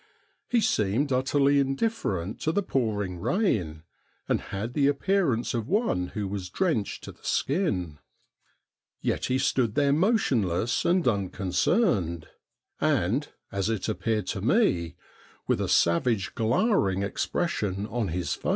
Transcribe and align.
He 0.49 0.61
seemed 0.61 1.11
utterly 1.13 1.59
indifferent 1.59 2.39
to 2.41 2.51
the 2.51 2.63
pouring 2.63 3.19
rain, 3.19 3.83
and 4.27 4.41
had 4.41 4.73
the 4.73 4.87
appearance 4.87 5.53
of 5.53 5.67
one 5.67 6.07
who 6.15 6.27
was 6.27 6.49
drenched 6.49 7.03
to 7.03 7.11
the 7.11 7.21
skin. 7.21 7.99
Yet 8.99 9.25
he 9.25 9.37
stood 9.37 9.75
there 9.75 9.93
motionless 9.93 10.85
and 10.85 11.07
unconcerned, 11.07 12.27
and, 12.79 13.27
as 13.51 13.69
it 13.69 13.87
appeared 13.87 14.25
to 14.29 14.41
me, 14.41 14.95
with 15.45 15.61
a 15.61 15.69
savage 15.69 16.33
glowering 16.33 17.03
expression 17.03 17.85
■on 17.85 18.09
his 18.09 18.33
face. 18.33 18.49